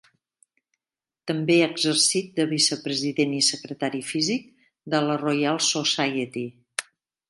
[1.31, 4.51] També ha exercit de vicepresident i secretari físic
[4.95, 6.49] de la Royal Society.